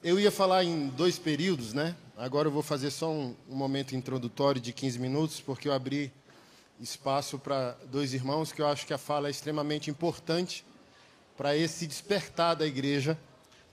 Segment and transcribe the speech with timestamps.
[0.00, 1.92] Eu ia falar em dois períodos, né?
[2.16, 6.12] Agora eu vou fazer só um, um momento introdutório de 15 minutos, porque eu abri
[6.80, 10.64] espaço para dois irmãos que eu acho que a fala é extremamente importante
[11.36, 13.18] para esse despertar da igreja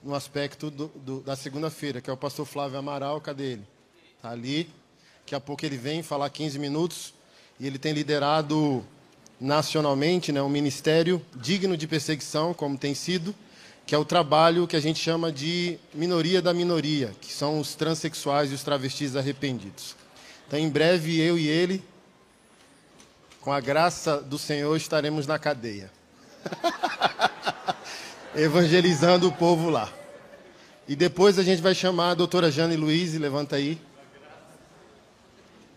[0.02, 3.66] no aspecto do, do, da segunda-feira, que é o pastor Flávio Amaral, cadê ele?
[4.16, 4.68] Está ali.
[5.20, 7.14] Daqui a pouco ele vem falar 15 minutos
[7.60, 8.84] e ele tem liderado
[9.40, 13.32] nacionalmente né, um ministério digno de perseguição, como tem sido,
[13.86, 17.74] que é o trabalho que a gente chama de minoria da minoria, que são os
[17.74, 19.94] transexuais e os travestis arrependidos.
[20.46, 21.82] Então, em breve, eu e ele,
[23.40, 25.90] com a graça do Senhor, estaremos na cadeia.
[28.34, 29.90] Evangelizando o povo lá.
[30.88, 33.80] E depois a gente vai chamar a doutora Jane Luiz, levanta aí.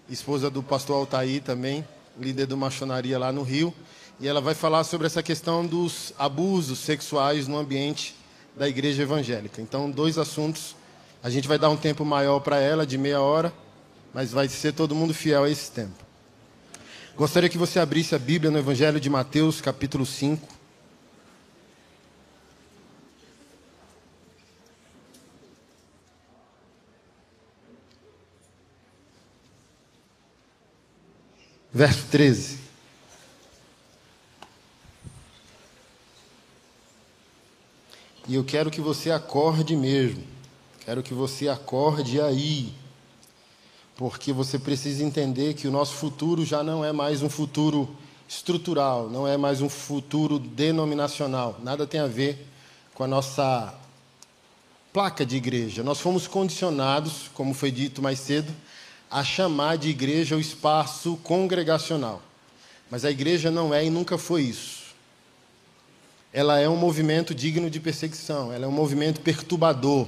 [0.09, 1.85] Esposa do pastor Altair também
[2.19, 3.73] líder do maçonaria lá no Rio,
[4.19, 8.15] e ela vai falar sobre essa questão dos abusos sexuais no ambiente
[8.55, 9.61] da igreja evangélica.
[9.61, 10.75] Então, dois assuntos.
[11.23, 13.53] A gente vai dar um tempo maior para ela, de meia hora,
[14.13, 16.05] mas vai ser todo mundo fiel a esse tempo.
[17.15, 20.59] Gostaria que você abrisse a Bíblia no Evangelho de Mateus, capítulo 5.
[31.71, 32.68] verso 13.
[38.29, 40.23] E eu quero que você acorde mesmo.
[40.85, 42.71] Quero que você acorde aí.
[43.97, 47.89] Porque você precisa entender que o nosso futuro já não é mais um futuro
[48.27, 51.57] estrutural, não é mais um futuro denominacional.
[51.63, 52.47] Nada tem a ver
[52.93, 53.73] com a nossa
[54.93, 55.81] placa de igreja.
[55.81, 58.53] Nós fomos condicionados, como foi dito mais cedo,
[59.09, 62.21] a chamar de igreja o espaço congregacional.
[62.91, 64.78] Mas a igreja não é e nunca foi isso.
[66.31, 70.07] Ela é um movimento digno de perseguição, ela é um movimento perturbador.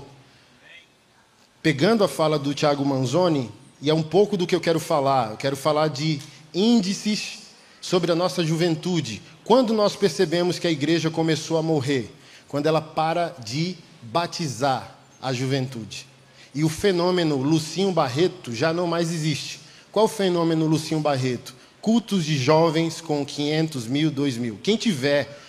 [1.64, 5.31] Pegando a fala do Tiago Manzoni, e é um pouco do que eu quero falar,
[5.31, 6.22] eu quero falar de
[6.53, 7.39] índices
[7.81, 9.21] sobre a nossa juventude.
[9.43, 12.14] Quando nós percebemos que a igreja começou a morrer?
[12.48, 16.05] Quando ela para de batizar a juventude.
[16.54, 19.60] E o fenômeno Lucinho Barreto já não mais existe.
[19.92, 21.55] Qual o fenômeno Lucinho Barreto?
[21.81, 24.60] Cultos de jovens com 500 mil, 2 mil.
[24.61, 25.39] Quem tiver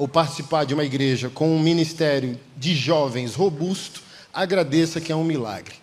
[0.00, 4.00] ou participar de uma igreja com um ministério de jovens robusto,
[4.32, 5.74] agradeça que é um milagre.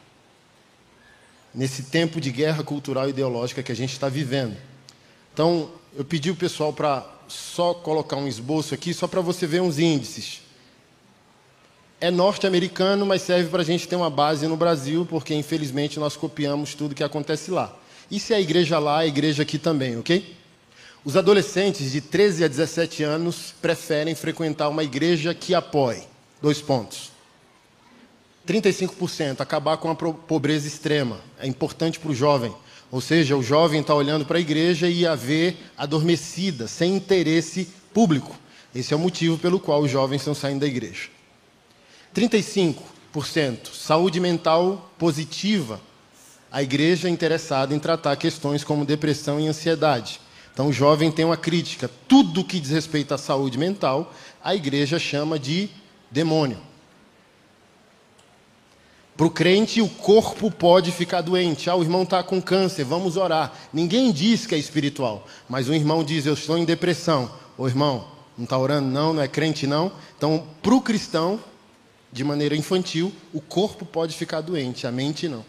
[1.54, 4.58] Nesse tempo de guerra cultural e ideológica que a gente está vivendo.
[5.32, 9.62] Então, eu pedi o pessoal para só colocar um esboço aqui, só para você ver
[9.62, 10.42] uns índices
[12.02, 16.16] é norte-americano, mas serve para a gente ter uma base no Brasil, porque infelizmente nós
[16.16, 17.76] copiamos tudo que acontece lá.
[18.10, 20.37] E se a igreja lá, a igreja aqui também, ok?
[21.08, 26.04] Os adolescentes de 13 a 17 anos preferem frequentar uma igreja que apoie.
[26.42, 27.14] Dois pontos.
[28.46, 31.22] 35%, acabar com a pobreza extrema.
[31.40, 32.54] É importante para o jovem.
[32.92, 37.70] Ou seja, o jovem está olhando para a igreja e a ver adormecida, sem interesse
[37.94, 38.38] público.
[38.76, 41.08] Esse é o motivo pelo qual os jovens estão saindo da igreja.
[42.14, 45.80] 35%, saúde mental positiva.
[46.52, 50.27] A igreja é interessada em tratar questões como depressão e ansiedade.
[50.58, 51.88] Então, o jovem tem uma crítica.
[52.08, 54.12] Tudo que diz respeito à saúde mental,
[54.44, 55.70] a igreja chama de
[56.10, 56.58] demônio.
[59.16, 61.70] Para o crente, o corpo pode ficar doente.
[61.70, 63.54] Ah, o irmão está com câncer, vamos orar.
[63.72, 67.32] Ninguém diz que é espiritual, mas o irmão diz: Eu estou em depressão.
[67.56, 69.92] Ô irmão, não está orando, não, não é crente, não.
[70.18, 71.40] Então, para o cristão,
[72.12, 75.46] de maneira infantil, o corpo pode ficar doente, a mente não.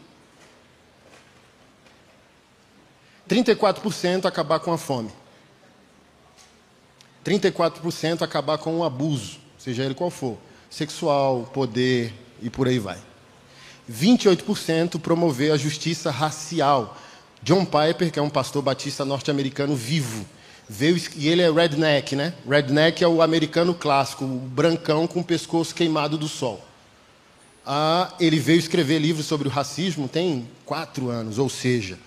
[3.29, 5.11] 34% acabar com a fome.
[7.25, 10.39] 34% acabar com o abuso, seja ele qual for,
[10.71, 12.99] sexual, poder e por aí vai.
[13.91, 16.97] 28% promover a justiça racial.
[17.43, 20.25] John Piper, que é um pastor batista norte-americano vivo,
[20.69, 22.35] veio e ele é redneck, né?
[22.49, 26.65] Redneck é o americano clássico, o brancão com o pescoço queimado do sol.
[27.65, 31.99] Ah, ele veio escrever livros sobre o racismo tem quatro anos, ou seja,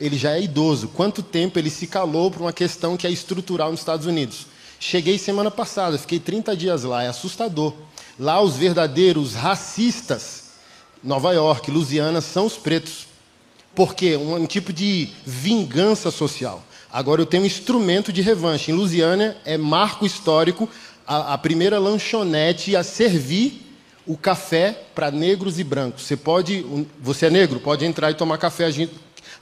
[0.00, 0.88] ele já é idoso.
[0.88, 4.46] Quanto tempo ele se calou para uma questão que é estrutural nos Estados Unidos?
[4.78, 7.74] Cheguei semana passada, fiquei 30 dias lá, é assustador.
[8.18, 10.50] Lá os verdadeiros racistas,
[11.02, 13.06] Nova York, Louisiana, são os pretos.
[13.74, 14.16] Por quê?
[14.16, 16.62] Um, um tipo de vingança social.
[16.92, 18.70] Agora eu tenho um instrumento de revanche.
[18.70, 20.68] Em Louisiana é marco histórico
[21.06, 23.66] a, a primeira lanchonete a servir
[24.06, 26.04] o café para negros e brancos.
[26.04, 26.64] Você pode,
[27.00, 28.64] você é negro, pode entrar e tomar café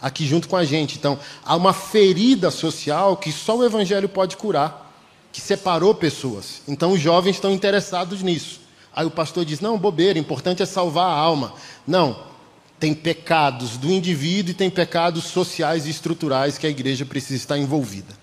[0.01, 0.97] aqui junto com a gente.
[0.97, 4.87] Então, há uma ferida social que só o evangelho pode curar,
[5.33, 6.63] que separou pessoas.
[6.67, 8.61] Então, os jovens estão interessados nisso.
[8.95, 11.55] Aí o pastor diz: não, bobeira, importante é salvar a alma.
[11.87, 12.25] Não,
[12.81, 17.59] tem pecados do indivíduo e tem pecados sociais e estruturais que a igreja precisa estar
[17.59, 18.15] envolvida.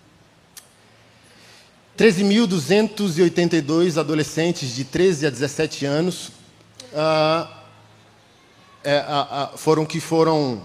[1.97, 6.29] 13.282 adolescentes de 13 a 17 anos
[6.93, 7.63] ah,
[8.83, 10.61] é, ah, foram que foram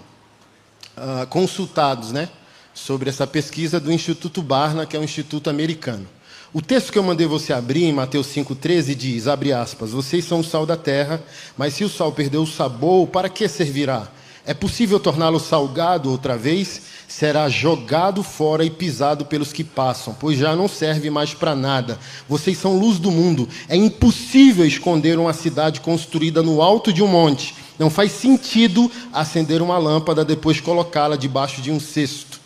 [0.97, 2.29] ah, consultados né,
[2.75, 6.07] sobre essa pesquisa do Instituto Barna, que é um instituto americano.
[6.53, 10.41] O texto que eu mandei você abrir em Mateus 5,13 diz, abre aspas, vocês são
[10.41, 11.23] o sal da terra,
[11.57, 14.09] mas se o sal perdeu o sabor, para que servirá?
[14.45, 16.83] É possível torná-lo salgado outra vez?
[17.07, 21.99] Será jogado fora e pisado pelos que passam, pois já não serve mais para nada.
[22.29, 23.49] Vocês são luz do mundo.
[23.69, 27.55] É impossível esconder uma cidade construída no alto de um monte.
[27.81, 32.39] Não faz sentido acender uma lâmpada depois colocá-la debaixo de um cesto.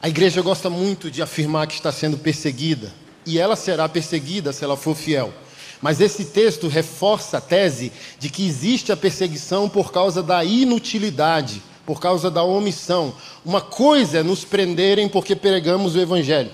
[0.00, 2.94] A igreja gosta muito de afirmar que está sendo perseguida,
[3.26, 5.34] e ela será perseguida se ela for fiel.
[5.82, 11.62] Mas esse texto reforça a tese de que existe a perseguição por causa da inutilidade,
[11.84, 13.14] por causa da omissão.
[13.44, 16.52] Uma coisa é nos prenderem porque pregamos o Evangelho.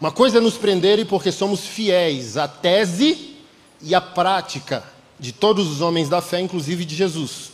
[0.00, 3.34] Uma coisa é nos prenderem porque somos fiéis à tese
[3.80, 4.84] e à prática
[5.22, 7.52] de todos os homens da fé, inclusive de Jesus.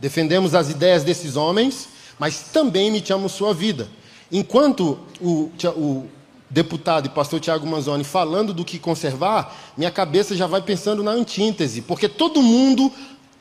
[0.00, 1.86] Defendemos as ideias desses homens,
[2.18, 3.88] mas também imitamos sua vida.
[4.32, 6.06] Enquanto o, o
[6.48, 11.10] deputado e pastor Tiago Manzoni falando do que conservar, minha cabeça já vai pensando na
[11.10, 12.90] antíntese, porque todo mundo,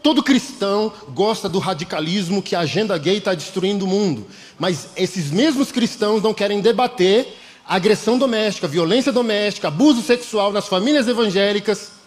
[0.03, 4.27] todo cristão gosta do radicalismo que a agenda gay está destruindo o mundo.
[4.59, 7.33] Mas esses mesmos cristãos não querem debater
[7.65, 11.98] agressão doméstica, violência doméstica, abuso sexual nas famílias evangélicas,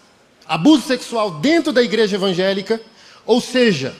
[0.47, 2.81] abuso sexual dentro da igreja evangélica.
[3.25, 3.95] Ou seja,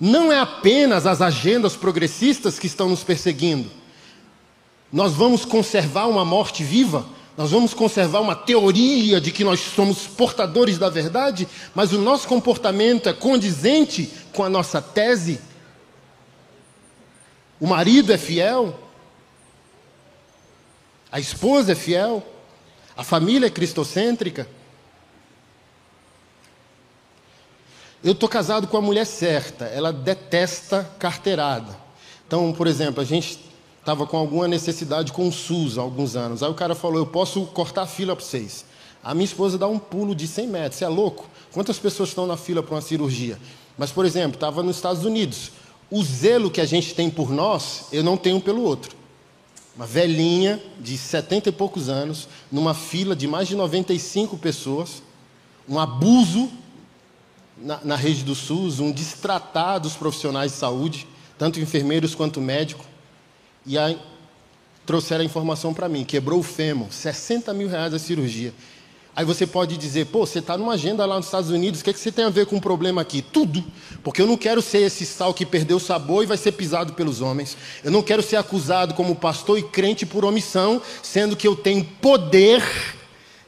[0.00, 3.70] não é apenas as agendas progressistas que estão nos perseguindo.
[4.92, 7.06] Nós vamos conservar uma morte viva,
[7.36, 12.28] nós vamos conservar uma teoria de que nós somos portadores da verdade, mas o nosso
[12.28, 15.40] comportamento é condizente com a nossa tese.
[17.58, 18.78] O marido é fiel,
[21.10, 22.26] a esposa é fiel,
[22.96, 24.48] a família é cristocêntrica.
[28.04, 31.78] Eu estou casado com a mulher certa, ela detesta carteirada.
[32.26, 33.38] Então, por exemplo, a gente
[33.78, 36.42] estava com alguma necessidade com o SUS há alguns anos.
[36.42, 38.64] Aí o cara falou: Eu posso cortar a fila para vocês.
[39.04, 40.76] A minha esposa dá um pulo de 100 metros.
[40.76, 41.28] Você é louco?
[41.52, 43.38] Quantas pessoas estão na fila para uma cirurgia?
[43.78, 45.52] Mas, por exemplo, estava nos Estados Unidos.
[45.88, 48.96] O zelo que a gente tem por nós, eu não tenho pelo outro.
[49.76, 55.02] Uma velhinha de 70 e poucos anos, numa fila de mais de 95 pessoas,
[55.68, 56.50] um abuso
[57.62, 61.06] na, na rede do SUS, um destratar dos profissionais de saúde,
[61.38, 62.86] tanto enfermeiros quanto médicos,
[63.64, 63.98] e aí
[64.84, 68.52] trouxeram a informação para mim, quebrou o fêmur, 60 mil reais a cirurgia.
[69.14, 71.90] Aí você pode dizer, pô, você está numa agenda lá nos Estados Unidos, o que,
[71.90, 73.20] é que você tem a ver com o problema aqui?
[73.20, 73.62] Tudo.
[74.02, 76.94] Porque eu não quero ser esse sal que perdeu o sabor e vai ser pisado
[76.94, 77.54] pelos homens.
[77.84, 81.84] Eu não quero ser acusado como pastor e crente por omissão, sendo que eu tenho
[81.84, 82.62] poder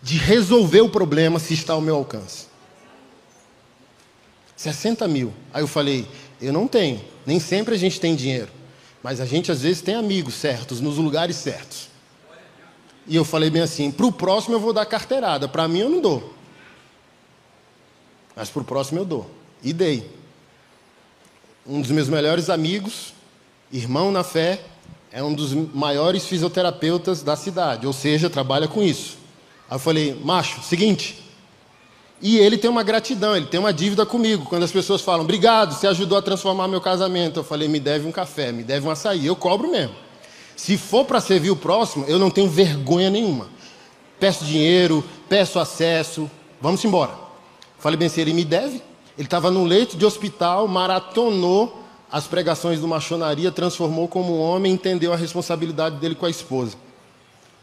[0.03, 2.54] de resolver o problema se está ao meu alcance.
[4.65, 5.33] 60 mil.
[5.53, 6.07] Aí eu falei,
[6.41, 7.01] eu não tenho.
[7.27, 8.49] Nem sempre a gente tem dinheiro.
[9.03, 11.89] Mas a gente às vezes tem amigos certos, nos lugares certos.
[13.07, 15.91] E eu falei bem assim: para o próximo eu vou dar carteirada, para mim eu
[15.91, 16.35] não dou.
[18.35, 19.31] Mas para o próximo eu dou.
[19.63, 20.11] E dei.
[21.67, 23.13] Um dos meus melhores amigos,
[23.71, 24.63] irmão na fé,
[25.13, 29.19] é um dos maiores fisioterapeutas da cidade, ou seja, trabalha com isso.
[29.69, 31.24] Aí eu falei: macho, seguinte,
[32.23, 34.47] e ele tem uma gratidão, ele tem uma dívida comigo.
[34.47, 37.41] Quando as pessoas falam, obrigado, você ajudou a transformar meu casamento.
[37.41, 39.27] Eu falei, me deve um café, me deve um açaí.
[39.27, 39.95] Eu cobro mesmo.
[40.57, 43.49] Se for para servir o próximo, eu não tenho vergonha nenhuma.
[44.19, 46.31] Peço dinheiro, peço acesso,
[46.61, 47.13] vamos embora.
[47.79, 48.81] Falei bem assim, ele me deve.
[49.19, 55.13] Ele estava no leito de hospital, maratonou as pregações do machonaria, transformou como homem, entendeu
[55.13, 56.77] a responsabilidade dele com a esposa.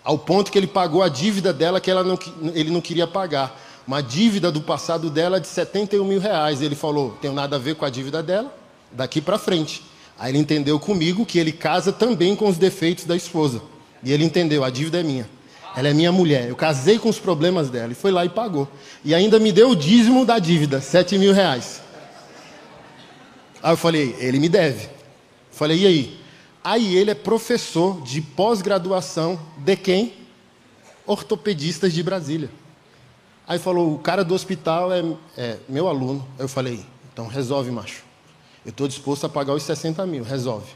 [0.04, 2.20] Ao ponto que ele pagou a dívida dela que ela não,
[2.54, 3.60] ele não queria pagar
[3.92, 6.62] uma dívida do passado dela de 71 mil reais.
[6.62, 8.56] Ele falou: tem nada a ver com a dívida dela,
[8.90, 9.84] daqui para frente.
[10.18, 13.62] Aí ele entendeu comigo que ele casa também com os defeitos da esposa.
[14.02, 15.30] E ele entendeu: a dívida é minha.
[15.76, 16.48] Ela é minha mulher.
[16.48, 17.92] Eu casei com os problemas dela.
[17.92, 18.66] E foi lá e pagou.
[19.04, 21.82] E ainda me deu o dízimo da dívida, 7 mil reais.
[23.62, 24.88] Aí eu falei: ele me deve.
[25.52, 26.22] Falei: e aí?
[26.64, 30.14] Aí ele é professor de pós-graduação de quem?
[31.06, 32.62] Ortopedistas de Brasília.
[33.52, 35.04] Aí falou, o cara do hospital é,
[35.38, 36.26] é meu aluno.
[36.40, 38.02] Eu falei, então resolve, macho.
[38.66, 40.72] Eu estou disposto a pagar os 60 mil, resolve.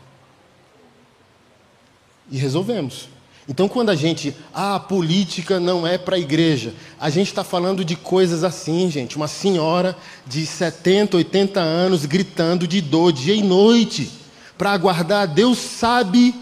[2.29, 3.07] E resolvemos.
[3.47, 7.45] Então, quando a gente, ah, a política não é para a igreja, a gente está
[7.45, 9.15] falando de coisas assim, gente.
[9.15, 9.95] Uma senhora
[10.27, 14.11] de 70, 80 anos gritando de dor dia e noite
[14.57, 16.35] para aguardar, Deus sabe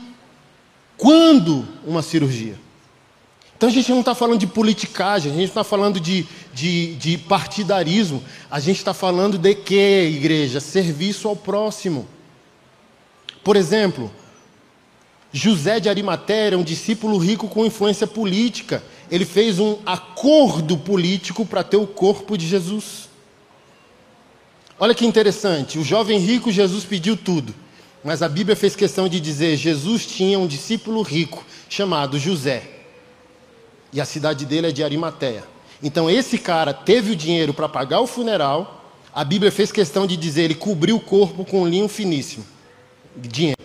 [0.97, 2.57] quando uma cirurgia.
[3.63, 7.17] Então a gente não está falando de politicagem, a gente está falando de, de, de
[7.17, 10.59] partidarismo, a gente está falando de que, igreja?
[10.59, 12.05] Serviço ao próximo.
[13.41, 14.11] Por exemplo,
[15.31, 18.83] José de Arimateia era um discípulo rico com influência política.
[19.09, 23.07] Ele fez um acordo político para ter o corpo de Jesus.
[24.77, 27.55] Olha que interessante, o jovem rico Jesus pediu tudo,
[28.03, 32.72] mas a Bíblia fez questão de dizer: Jesus tinha um discípulo rico chamado José,
[33.93, 35.43] e a cidade dele é de Arimateia.
[35.81, 38.81] Então esse cara teve o dinheiro para pagar o funeral.
[39.13, 42.45] A Bíblia fez questão de dizer: ele cobriu o corpo com linho finíssimo,
[43.15, 43.61] dinheiro.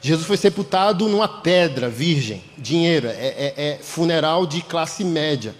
[0.00, 5.54] Jesus foi sepultado numa pedra virgem, dinheiro, é, é, é, funeral de classe média.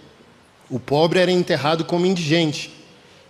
[0.71, 2.73] O pobre era enterrado como indigente.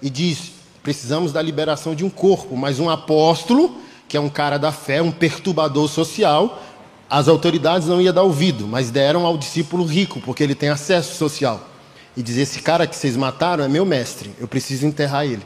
[0.02, 4.58] E diz: precisamos da liberação de um corpo, mas um apóstolo, que é um cara
[4.58, 6.62] da fé, um perturbador social,
[7.08, 11.16] as autoridades não iam dar ouvido, mas deram ao discípulo rico, porque ele tem acesso
[11.16, 11.68] social.
[12.16, 15.44] E dizer: esse cara que vocês mataram é meu mestre, eu preciso enterrar ele.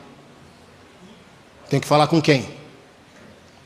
[1.68, 2.62] Tem que falar com quem?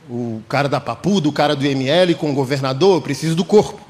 [0.08, 3.80] o cara da Papuda, o cara do ML com o governador, eu preciso do corpo.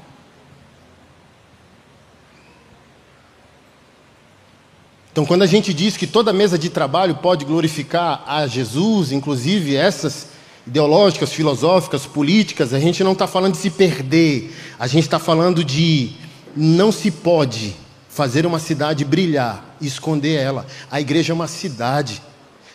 [5.11, 9.75] Então, quando a gente diz que toda mesa de trabalho pode glorificar a Jesus, inclusive
[9.75, 10.29] essas
[10.67, 15.63] ideológicas, filosóficas, políticas, a gente não está falando de se perder, a gente está falando
[15.63, 16.11] de
[16.55, 17.75] não se pode
[18.09, 20.65] fazer uma cidade brilhar e esconder ela.
[20.91, 22.21] A igreja é uma cidade,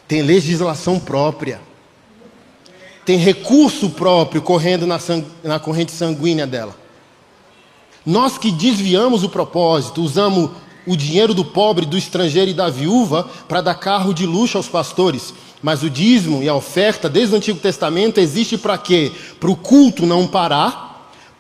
[0.09, 1.61] tem legislação própria
[3.05, 4.99] tem recurso próprio correndo na,
[5.43, 6.77] na corrente sanguínea dela.
[8.05, 10.51] Nós que desviamos o propósito, usamos
[10.87, 14.69] o dinheiro do pobre, do estrangeiro e da viúva para dar carro de luxo aos
[14.69, 15.33] pastores.
[15.63, 19.13] Mas o dízimo e a oferta, desde o Antigo Testamento, existe para quê?
[19.39, 20.93] Para o culto não parar,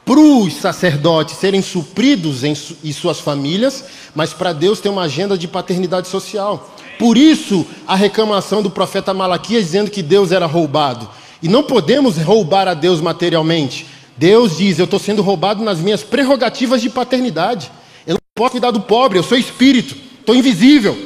[0.04, 5.02] para os sacerdotes serem supridos em su e suas famílias, mas para Deus ter uma
[5.02, 6.74] agenda de paternidade social.
[6.98, 11.08] Por isso, a reclamação do profeta Malaquias dizendo que Deus era roubado.
[11.42, 13.86] E não podemos roubar a Deus materialmente.
[14.16, 17.70] Deus diz: Eu estou sendo roubado nas minhas prerrogativas de paternidade.
[18.06, 20.96] Eu não posso cuidar do pobre, eu sou espírito, estou invisível.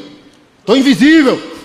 [0.60, 1.55] Estou invisível.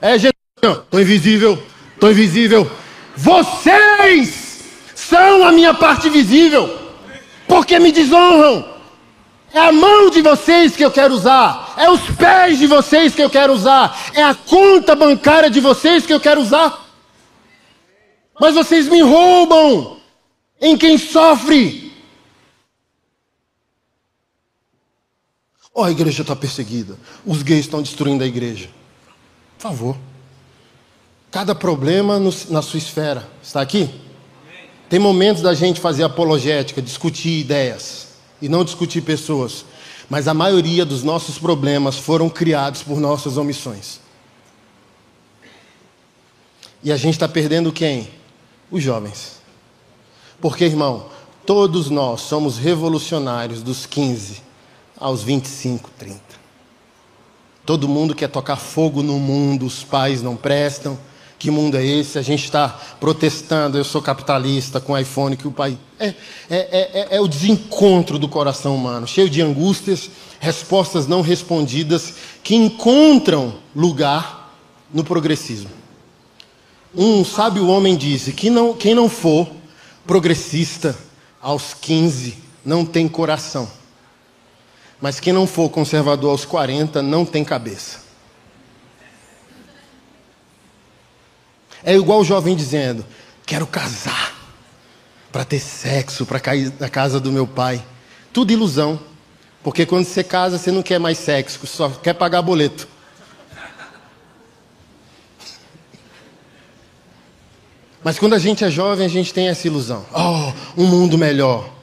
[0.00, 1.62] É, Jesus, estou invisível,
[1.94, 2.70] estou invisível.
[3.16, 4.62] Vocês
[4.94, 6.78] são a minha parte visível,
[7.48, 8.78] porque me desonram.
[9.52, 11.74] É a mão de vocês que eu quero usar.
[11.76, 14.10] É os pés de vocês que eu quero usar.
[14.14, 16.86] É a conta bancária de vocês que eu quero usar.
[18.38, 19.98] Mas vocês me roubam
[20.60, 21.92] em quem sofre.
[25.72, 26.98] Oh, a igreja está perseguida.
[27.24, 28.68] Os gays estão destruindo a igreja.
[29.58, 29.96] Por favor.
[31.32, 33.28] Cada problema no, na sua esfera.
[33.42, 33.90] Está aqui?
[34.88, 38.08] Tem momentos da gente fazer apologética, discutir ideias
[38.40, 39.64] e não discutir pessoas,
[40.08, 44.00] mas a maioria dos nossos problemas foram criados por nossas omissões.
[46.82, 48.08] E a gente está perdendo quem?
[48.70, 49.40] Os jovens.
[50.40, 51.06] Porque, irmão,
[51.44, 54.40] todos nós somos revolucionários dos 15
[54.96, 56.20] aos 25, 30.
[57.68, 60.98] Todo mundo quer tocar fogo no mundo, os pais não prestam,
[61.38, 62.18] que mundo é esse?
[62.18, 62.66] A gente está
[62.98, 65.76] protestando, eu sou capitalista com iPhone que o pai.
[66.00, 66.14] É, é,
[66.48, 70.08] é, é, é o desencontro do coração humano, cheio de angústias,
[70.40, 74.58] respostas não respondidas que encontram lugar
[74.90, 75.68] no progressismo.
[76.94, 79.46] Um sábio homem disse que não, quem não for
[80.06, 80.96] progressista
[81.38, 82.34] aos 15
[82.64, 83.68] não tem coração.
[85.00, 88.00] Mas quem não for conservador aos 40 não tem cabeça.
[91.84, 93.04] É igual o jovem dizendo:
[93.46, 94.34] quero casar
[95.30, 97.84] para ter sexo, para cair na casa do meu pai.
[98.32, 99.00] Tudo ilusão.
[99.62, 102.88] Porque quando você casa, você não quer mais sexo, só quer pagar boleto.
[108.02, 110.06] Mas quando a gente é jovem, a gente tem essa ilusão.
[110.14, 111.77] Oh, um mundo melhor.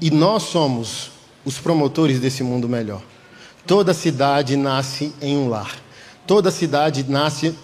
[0.00, 1.10] E nós somos
[1.44, 3.02] os promotores desse mundo melhor.
[3.66, 5.76] Toda cidade nasce em um lar.
[6.26, 7.54] Toda cidade nasce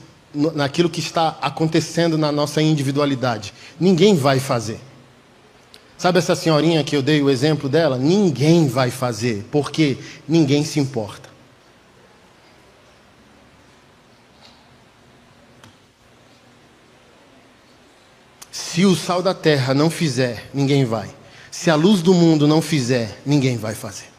[0.55, 3.53] naquilo que está acontecendo na nossa individualidade.
[3.79, 4.81] Ninguém vai fazer.
[5.99, 7.97] Sabe essa senhorinha que eu dei o exemplo dela?
[7.97, 11.31] Ninguém vai fazer, porque ninguém se importa.
[18.51, 21.11] Se o sal da terra não fizer, ninguém vai.
[21.53, 24.11] Se a luz do mundo não fizer, ninguém vai fazer.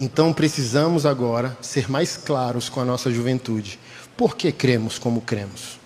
[0.00, 3.80] Então precisamos agora ser mais claros com a nossa juventude.
[4.16, 5.80] Por que cremos como cremos?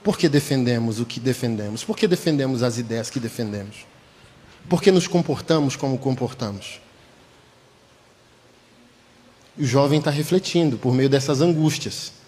[0.00, 1.82] Por que defendemos o que defendemos?
[1.82, 3.84] Por que defendemos as ideias que defendemos?
[4.68, 6.80] Por que nos comportamos como comportamos?
[9.58, 12.23] E o jovem está refletindo por meio dessas angústias.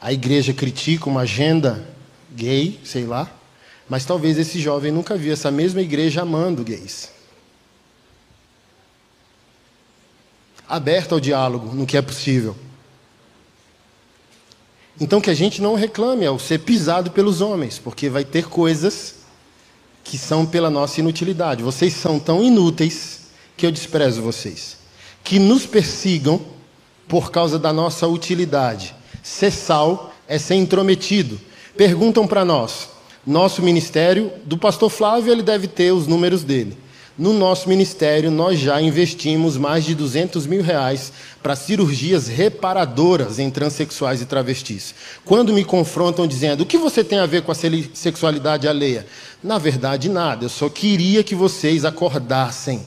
[0.00, 1.88] A igreja critica uma agenda
[2.30, 3.30] gay, sei lá,
[3.88, 7.10] mas talvez esse jovem nunca viu essa mesma igreja amando gays.
[10.68, 12.54] Aberta ao diálogo no que é possível.
[15.00, 19.16] Então que a gente não reclame ao ser pisado pelos homens, porque vai ter coisas
[20.04, 21.62] que são pela nossa inutilidade.
[21.62, 24.76] Vocês são tão inúteis que eu desprezo vocês.
[25.22, 26.40] Que nos persigam
[27.06, 28.94] por causa da nossa utilidade.
[29.28, 31.38] Ser sal é ser intrometido.
[31.76, 32.88] Perguntam para nós.
[33.26, 36.76] Nosso ministério, do pastor Flávio, ele deve ter os números dele.
[37.16, 43.50] No nosso ministério, nós já investimos mais de 200 mil reais para cirurgias reparadoras em
[43.50, 44.94] transexuais e travestis.
[45.26, 47.56] Quando me confrontam dizendo o que você tem a ver com a
[47.92, 49.06] sexualidade alheia?
[49.42, 50.46] Na verdade, nada.
[50.46, 52.84] Eu só queria que vocês acordassem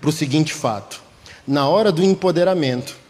[0.00, 1.00] para o seguinte fato:
[1.46, 3.05] na hora do empoderamento,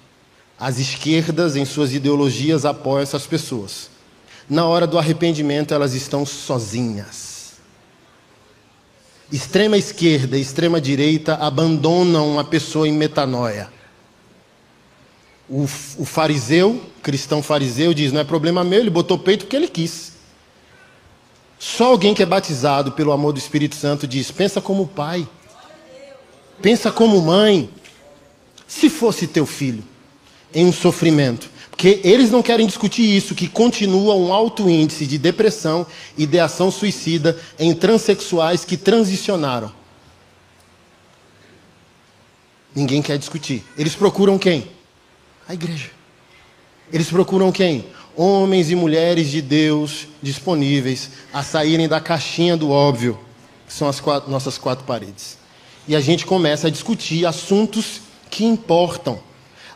[0.59, 3.91] as esquerdas, em suas ideologias, apoiam essas pessoas.
[4.49, 7.57] Na hora do arrependimento, elas estão sozinhas.
[9.31, 13.69] Extrema esquerda e extrema direita abandonam uma pessoa em metanoia.
[15.49, 15.65] O,
[15.99, 20.13] o fariseu, cristão fariseu, diz: não é problema meu, ele botou peito porque ele quis.
[21.59, 25.29] Só alguém que é batizado pelo amor do Espírito Santo diz: pensa como pai,
[26.63, 27.69] pensa como mãe.
[28.67, 29.85] Se fosse teu filho
[30.57, 35.19] em um sofrimento, porque eles não querem discutir isso, que continua um alto índice de
[35.19, 35.87] depressão
[36.17, 39.71] e ideação suicida em transexuais que transicionaram.
[42.75, 43.63] Ninguém quer discutir.
[43.77, 44.67] Eles procuram quem?
[45.47, 45.91] A igreja.
[46.91, 47.85] Eles procuram quem?
[48.17, 53.21] Homens e mulheres de Deus disponíveis a saírem da caixinha do óbvio,
[53.67, 55.37] que são as quatro, nossas quatro paredes.
[55.87, 58.01] E a gente começa a discutir assuntos
[58.31, 59.21] que importam.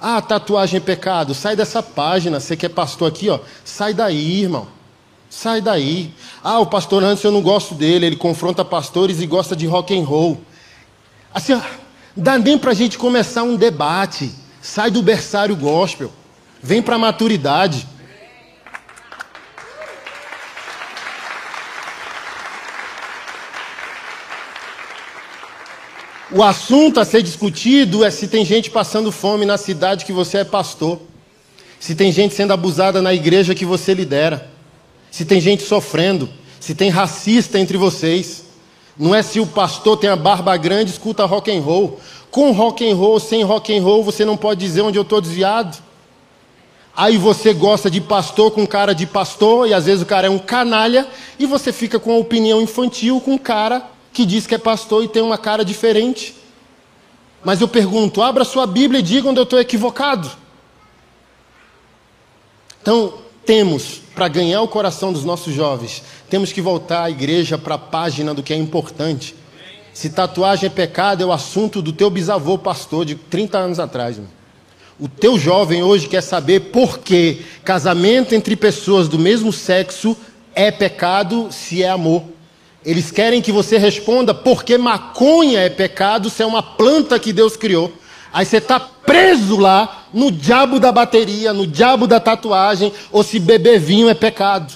[0.00, 1.34] Ah, tatuagem é pecado.
[1.34, 2.40] Sai dessa página.
[2.40, 3.38] Você que é pastor aqui, ó.
[3.64, 4.66] Sai daí, irmão.
[5.28, 6.14] Sai daí.
[6.42, 8.06] Ah, o pastor antes eu não gosto dele.
[8.06, 10.40] Ele confronta pastores e gosta de rock and roll.
[11.34, 11.60] Assim, ó,
[12.16, 14.32] dá nem para a gente começar um debate.
[14.62, 16.10] Sai do berçário gospel.
[16.62, 17.86] Vem para a maturidade.
[26.33, 30.38] O assunto a ser discutido é se tem gente passando fome na cidade que você
[30.38, 31.01] é pastor,
[31.81, 34.49] se tem gente sendo abusada na igreja que você lidera,
[35.11, 36.29] se tem gente sofrendo,
[36.61, 38.45] se tem racista entre vocês.
[38.97, 41.99] Não é se o pastor tem a barba grande, escuta rock and roll.
[42.31, 45.21] Com rock and roll, sem rock and roll, você não pode dizer onde eu estou
[45.21, 45.79] desviado.
[46.95, 50.31] Aí você gosta de pastor com cara de pastor, e às vezes o cara é
[50.31, 51.09] um canalha,
[51.40, 55.09] e você fica com a opinião infantil com cara que diz que é pastor e
[55.09, 56.35] tem uma cara diferente.
[57.44, 60.31] Mas eu pergunto: abra sua Bíblia e diga onde eu estou equivocado.
[62.83, 67.75] Então, temos, para ganhar o coração dos nossos jovens, temos que voltar à igreja para
[67.75, 69.35] a página do que é importante.
[69.92, 74.20] Se tatuagem é pecado, é o assunto do teu bisavô pastor de 30 anos atrás.
[74.99, 80.16] O teu jovem hoje quer saber por que casamento entre pessoas do mesmo sexo
[80.55, 82.23] é pecado se é amor.
[82.85, 87.57] Eles querem que você responda porque maconha é pecado se é uma planta que Deus
[87.57, 87.93] criou.
[88.33, 93.38] Aí você está preso lá no diabo da bateria, no diabo da tatuagem, ou se
[93.38, 94.73] beber vinho é pecado.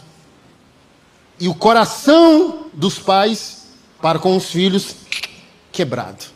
[1.41, 3.69] E o coração dos pais
[4.03, 4.95] para com os filhos
[5.73, 6.34] quebrado.